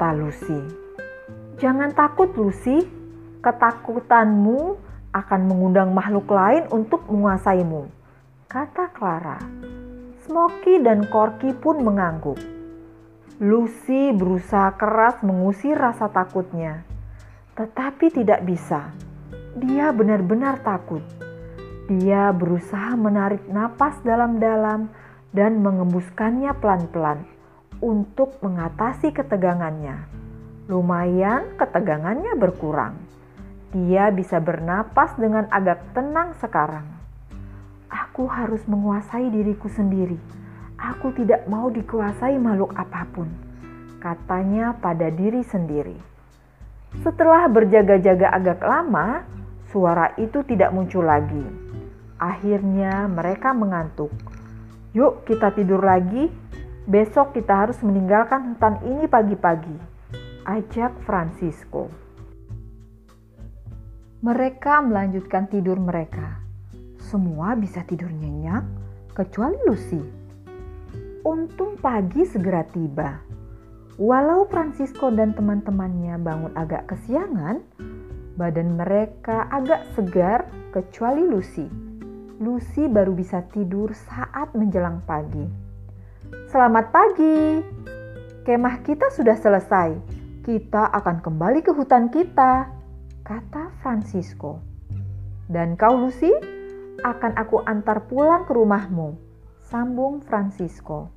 kata 0.00 0.16
Lucy. 0.16 0.56
Jangan 1.60 1.92
takut 1.92 2.32
Lucy, 2.32 2.88
ketakutanmu 3.44 4.80
akan 5.12 5.40
mengundang 5.44 5.92
makhluk 5.92 6.24
lain 6.32 6.64
untuk 6.72 7.04
menguasaimu, 7.04 7.84
kata 8.48 8.96
Clara. 8.96 9.36
Smoky 10.24 10.80
dan 10.80 11.04
Corky 11.04 11.52
pun 11.52 11.84
mengangguk. 11.84 12.40
Lucy 13.44 14.16
berusaha 14.16 14.72
keras 14.80 15.20
mengusir 15.20 15.76
rasa 15.76 16.08
takutnya, 16.08 16.80
tetapi 17.52 18.08
tidak 18.08 18.40
bisa. 18.48 18.96
Dia 19.52 19.92
benar-benar 19.92 20.64
takut. 20.64 21.04
Dia 21.92 22.32
berusaha 22.32 22.96
menarik 22.96 23.44
napas 23.52 24.00
dalam-dalam 24.00 24.88
dan 25.36 25.60
mengembuskannya 25.60 26.56
pelan-pelan 26.56 27.39
untuk 27.80 28.36
mengatasi 28.44 29.12
ketegangannya. 29.12 30.04
Lumayan 30.68 31.56
ketegangannya 31.56 32.36
berkurang. 32.36 32.94
Dia 33.74 34.12
bisa 34.14 34.38
bernapas 34.38 35.16
dengan 35.18 35.48
agak 35.50 35.96
tenang 35.96 36.36
sekarang. 36.38 36.86
Aku 37.90 38.30
harus 38.30 38.62
menguasai 38.70 39.32
diriku 39.32 39.66
sendiri. 39.66 40.20
Aku 40.80 41.12
tidak 41.12 41.44
mau 41.50 41.68
dikuasai 41.68 42.40
makhluk 42.40 42.72
apa 42.72 43.04
pun, 43.12 43.28
katanya 44.00 44.72
pada 44.78 45.12
diri 45.12 45.44
sendiri. 45.44 45.98
Setelah 47.04 47.46
berjaga-jaga 47.46 48.32
agak 48.32 48.60
lama, 48.64 49.22
suara 49.70 50.16
itu 50.18 50.42
tidak 50.48 50.74
muncul 50.74 51.04
lagi. 51.06 51.44
Akhirnya 52.18 53.06
mereka 53.06 53.54
mengantuk. 53.54 54.10
Yuk 54.96 55.22
kita 55.28 55.54
tidur 55.54 55.80
lagi. 55.80 56.26
Besok 56.90 57.38
kita 57.38 57.54
harus 57.54 57.78
meninggalkan 57.86 58.50
hutan 58.50 58.82
ini 58.82 59.06
pagi-pagi. 59.06 59.78
Ajak 60.42 60.90
Francisco. 61.06 61.86
Mereka 64.26 64.82
melanjutkan 64.82 65.46
tidur 65.46 65.78
mereka. 65.78 66.42
Semua 66.98 67.54
bisa 67.54 67.86
tidur 67.86 68.10
nyenyak, 68.10 68.66
kecuali 69.14 69.54
Lucy. 69.70 70.02
Untung 71.22 71.78
pagi 71.78 72.26
segera 72.26 72.66
tiba. 72.66 73.22
Walau 73.94 74.50
Francisco 74.50 75.14
dan 75.14 75.30
teman-temannya 75.30 76.18
bangun 76.18 76.50
agak 76.58 76.90
kesiangan, 76.90 77.62
badan 78.34 78.74
mereka 78.74 79.46
agak 79.54 79.86
segar 79.94 80.42
kecuali 80.74 81.22
Lucy. 81.22 81.70
Lucy 82.42 82.90
baru 82.90 83.14
bisa 83.14 83.46
tidur 83.54 83.94
saat 83.94 84.50
menjelang 84.58 85.06
pagi. 85.06 85.69
Selamat 86.50 86.90
pagi. 86.90 87.62
Kemah 88.42 88.82
kita 88.82 89.06
sudah 89.14 89.38
selesai. 89.38 89.94
Kita 90.42 90.90
akan 90.98 91.22
kembali 91.22 91.62
ke 91.62 91.70
hutan 91.70 92.10
kita, 92.10 92.66
kata 93.22 93.70
Francisco. 93.78 94.58
Dan 95.46 95.78
kau 95.78 95.94
Lucy, 95.94 96.34
akan 97.06 97.38
aku 97.38 97.62
antar 97.70 98.02
pulang 98.10 98.50
ke 98.50 98.52
rumahmu, 98.58 99.14
sambung 99.62 100.26
Francisco. 100.26 101.14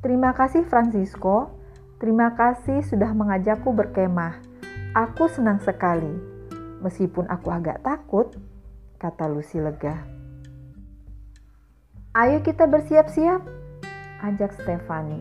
Terima 0.00 0.32
kasih 0.32 0.64
Francisco. 0.64 1.60
Terima 2.00 2.32
kasih 2.32 2.80
sudah 2.88 3.12
mengajakku 3.12 3.68
berkemah. 3.68 4.40
Aku 4.96 5.28
senang 5.28 5.60
sekali. 5.60 6.16
Meskipun 6.80 7.28
aku 7.28 7.52
agak 7.52 7.84
takut, 7.84 8.32
kata 8.96 9.28
Lucy 9.28 9.60
lega. 9.60 10.08
Ayo 12.16 12.40
kita 12.40 12.64
bersiap-siap, 12.64 13.63
ajak 14.24 14.56
Stefani. 14.56 15.20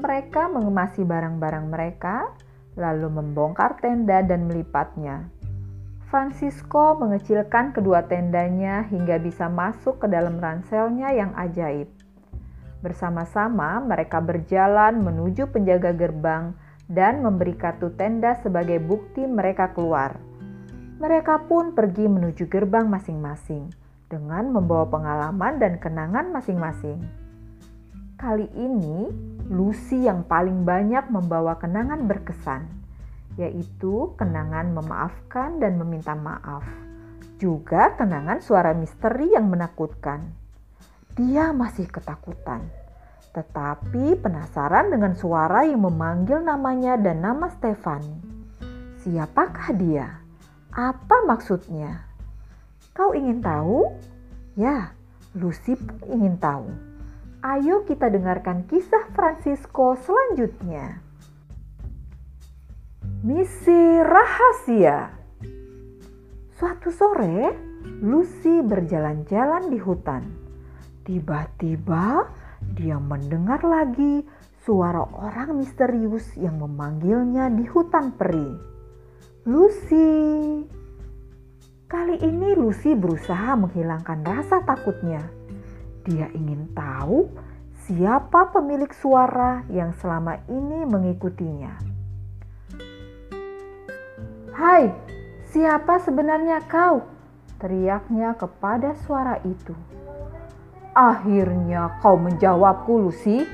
Mereka 0.00 0.48
mengemasi 0.52 1.04
barang-barang 1.04 1.66
mereka, 1.68 2.28
lalu 2.76 3.08
membongkar 3.08 3.80
tenda 3.80 4.24
dan 4.24 4.48
melipatnya. 4.48 5.28
Francisco 6.10 6.98
mengecilkan 6.98 7.70
kedua 7.70 8.02
tendanya 8.10 8.82
hingga 8.90 9.22
bisa 9.22 9.46
masuk 9.46 10.02
ke 10.02 10.06
dalam 10.10 10.42
ranselnya 10.42 11.14
yang 11.14 11.30
ajaib. 11.38 11.86
Bersama-sama 12.80 13.78
mereka 13.84 14.18
berjalan 14.18 15.04
menuju 15.04 15.52
penjaga 15.52 15.92
gerbang 15.94 16.56
dan 16.90 17.22
memberi 17.22 17.54
kartu 17.54 17.94
tenda 17.94 18.34
sebagai 18.42 18.82
bukti 18.82 19.22
mereka 19.28 19.70
keluar. 19.70 20.18
Mereka 20.98 21.46
pun 21.46 21.76
pergi 21.78 22.10
menuju 22.10 22.50
gerbang 22.50 22.90
masing-masing 22.90 23.70
dengan 24.10 24.50
membawa 24.50 24.90
pengalaman 24.90 25.62
dan 25.62 25.78
kenangan 25.78 26.34
masing-masing. 26.34 27.19
Kali 28.20 28.52
ini, 28.52 29.08
Lucy 29.48 30.04
yang 30.04 30.28
paling 30.28 30.68
banyak 30.68 31.08
membawa 31.08 31.56
kenangan 31.56 32.04
berkesan, 32.04 32.68
yaitu 33.40 34.12
kenangan 34.20 34.76
memaafkan 34.76 35.56
dan 35.56 35.80
meminta 35.80 36.12
maaf, 36.12 36.60
juga 37.40 37.96
kenangan 37.96 38.44
suara 38.44 38.76
misteri 38.76 39.32
yang 39.32 39.48
menakutkan. 39.48 40.36
Dia 41.16 41.56
masih 41.56 41.88
ketakutan, 41.88 42.68
tetapi 43.32 44.20
penasaran 44.20 44.92
dengan 44.92 45.16
suara 45.16 45.64
yang 45.64 45.80
memanggil 45.80 46.44
namanya 46.44 47.00
dan 47.00 47.24
nama 47.24 47.48
Stefani. 47.56 48.20
Siapakah 49.00 49.72
dia? 49.80 50.20
Apa 50.76 51.24
maksudnya? 51.24 52.04
Kau 52.92 53.16
ingin 53.16 53.40
tahu? 53.40 53.88
Ya, 54.60 54.92
Lucy 55.32 55.72
ingin 56.04 56.36
tahu. 56.36 56.89
Ayo 57.40 57.88
kita 57.88 58.12
dengarkan 58.12 58.68
kisah 58.68 59.08
Francisco 59.16 59.96
selanjutnya. 59.96 61.00
Misi 63.24 63.80
rahasia. 64.04 65.08
Suatu 66.60 66.92
sore, 66.92 67.56
Lucy 68.04 68.60
berjalan-jalan 68.60 69.72
di 69.72 69.80
hutan. 69.80 70.28
Tiba-tiba, 71.08 72.28
dia 72.76 73.00
mendengar 73.00 73.64
lagi 73.64 74.20
suara 74.60 75.00
orang 75.00 75.64
misterius 75.64 76.36
yang 76.36 76.60
memanggilnya 76.60 77.48
di 77.48 77.64
hutan 77.64 78.20
peri. 78.20 78.52
Lucy, 79.48 80.12
Kali 81.90 82.22
ini 82.22 82.54
Lucy 82.54 82.94
berusaha 82.94 83.56
menghilangkan 83.58 84.22
rasa 84.22 84.62
takutnya. 84.62 85.39
Dia 86.06 86.32
ingin 86.32 86.72
tahu 86.72 87.28
siapa 87.84 88.52
pemilik 88.54 88.88
suara 88.96 89.64
yang 89.68 89.92
selama 90.00 90.40
ini 90.48 90.88
mengikutinya. 90.88 91.76
Hai, 94.56 94.92
siapa 95.52 96.00
sebenarnya 96.04 96.64
kau? 96.68 97.04
Teriaknya 97.60 98.36
kepada 98.36 98.96
suara 99.04 99.40
itu. 99.44 99.76
Akhirnya 100.96 102.00
kau 102.00 102.16
menjawabku, 102.16 103.08
Lucy. 103.08 103.44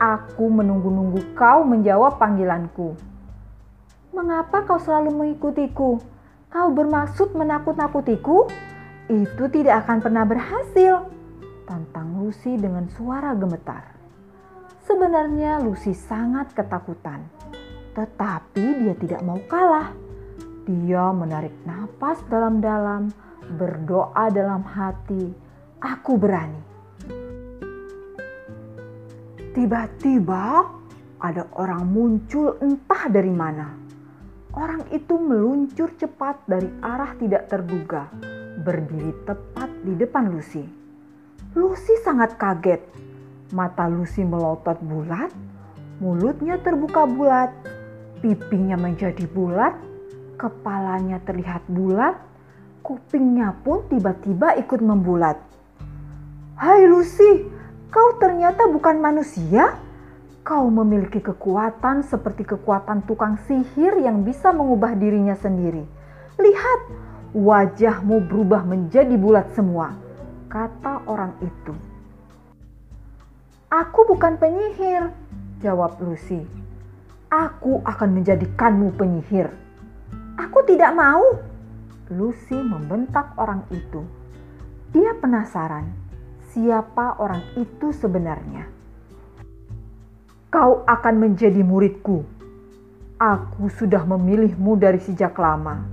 Aku 0.00 0.48
menunggu-nunggu 0.48 1.36
kau 1.36 1.60
menjawab 1.66 2.16
panggilanku. 2.16 2.96
Mengapa 4.16 4.64
kau 4.64 4.80
selalu 4.80 5.12
mengikutiku? 5.12 6.00
kau 6.50 6.68
bermaksud 6.74 7.32
menakut-nakutiku? 7.32 8.50
Itu 9.06 9.46
tidak 9.50 9.86
akan 9.86 9.98
pernah 10.02 10.26
berhasil. 10.26 11.19
Tantang 11.70 12.18
Lucy 12.18 12.58
dengan 12.58 12.90
suara 12.90 13.30
gemetar. 13.38 13.94
Sebenarnya 14.82 15.62
Lucy 15.62 15.94
sangat 15.94 16.50
ketakutan. 16.50 17.22
Tetapi 17.94 18.64
dia 18.82 18.94
tidak 18.98 19.22
mau 19.22 19.38
kalah. 19.46 19.94
Dia 20.66 21.14
menarik 21.14 21.54
napas 21.62 22.18
dalam-dalam, 22.26 23.14
berdoa 23.54 24.26
dalam 24.34 24.66
hati, 24.66 25.30
aku 25.78 26.18
berani. 26.18 26.62
Tiba-tiba 29.54 30.66
ada 31.22 31.46
orang 31.54 31.86
muncul 31.86 32.58
entah 32.58 33.06
dari 33.06 33.30
mana 33.30 33.90
Orang 34.50 34.82
itu 34.90 35.14
meluncur 35.14 35.94
cepat 35.94 36.42
dari 36.42 36.66
arah 36.82 37.14
tidak 37.14 37.46
terduga, 37.46 38.10
berdiri 38.66 39.14
tepat 39.22 39.70
di 39.86 39.94
depan 39.94 40.26
Lucy. 40.26 40.79
Lucy 41.50 41.98
sangat 42.06 42.38
kaget. 42.38 42.78
Mata 43.50 43.90
Lucy 43.90 44.22
melotot 44.22 44.78
bulat, 44.78 45.34
mulutnya 45.98 46.62
terbuka 46.62 47.02
bulat, 47.10 47.50
pipinya 48.22 48.78
menjadi 48.78 49.26
bulat, 49.26 49.74
kepalanya 50.38 51.18
terlihat 51.26 51.66
bulat, 51.66 52.14
kupingnya 52.86 53.58
pun 53.66 53.82
tiba-tiba 53.90 54.54
ikut 54.62 54.78
membulat. 54.78 55.42
Hai 56.54 56.86
Lucy, 56.86 57.50
kau 57.90 58.14
ternyata 58.22 58.70
bukan 58.70 59.02
manusia? 59.02 59.74
kau 60.40 60.66
memiliki 60.72 61.20
kekuatan 61.20 62.02
seperti 62.02 62.42
kekuatan 62.42 63.04
tukang 63.04 63.38
sihir 63.44 64.00
yang 64.00 64.24
bisa 64.24 64.50
mengubah 64.50 64.96
dirinya 64.96 65.36
sendiri. 65.36 65.84
Lihat, 66.40 66.80
wajahmu 67.36 68.24
berubah 68.26 68.64
menjadi 68.64 69.14
bulat 69.14 69.52
semua, 69.54 69.94
kata 70.50 71.06
orang 71.06 71.38
itu. 71.38 71.72
Aku 73.70 74.02
bukan 74.02 74.34
penyihir, 74.34 75.14
jawab 75.62 76.02
Lucy. 76.02 76.42
Aku 77.30 77.78
akan 77.86 78.18
menjadikanmu 78.18 78.98
penyihir. 78.98 79.54
Aku 80.34 80.66
tidak 80.66 80.90
mau. 80.98 81.22
Lucy 82.10 82.58
membentak 82.58 83.30
orang 83.38 83.62
itu. 83.70 84.02
Dia 84.90 85.14
penasaran 85.14 85.86
siapa 86.50 87.14
orang 87.22 87.46
itu 87.54 87.94
sebenarnya. 87.94 88.66
Kau 90.50 90.82
akan 90.82 91.14
menjadi 91.30 91.62
muridku. 91.62 92.26
Aku 93.22 93.70
sudah 93.70 94.02
memilihmu 94.02 94.74
dari 94.74 94.98
sejak 94.98 95.38
lama. 95.38 95.86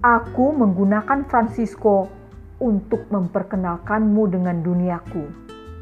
Aku 0.00 0.56
menggunakan 0.56 1.28
Francisco 1.28 2.23
untuk 2.64 3.04
memperkenalkanmu 3.12 4.24
dengan 4.32 4.64
duniaku, 4.64 5.28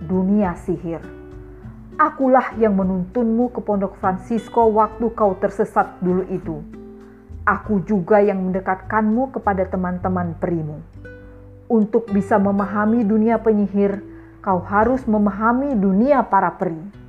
dunia 0.02 0.58
sihir. 0.58 0.98
Akulah 1.94 2.58
yang 2.58 2.74
menuntunmu 2.74 3.54
ke 3.54 3.62
pondok 3.62 3.94
Francisco 4.02 4.66
waktu 4.74 5.06
kau 5.14 5.38
tersesat 5.38 6.02
dulu 6.02 6.26
itu. 6.26 6.58
Aku 7.46 7.86
juga 7.86 8.18
yang 8.18 8.42
mendekatkanmu 8.42 9.30
kepada 9.38 9.62
teman-teman 9.70 10.34
perimu. 10.42 10.82
Untuk 11.70 12.10
bisa 12.10 12.34
memahami 12.42 13.06
dunia 13.06 13.38
penyihir, 13.38 14.02
kau 14.42 14.58
harus 14.58 15.06
memahami 15.06 15.78
dunia 15.78 16.26
para 16.26 16.50
peri. 16.58 17.01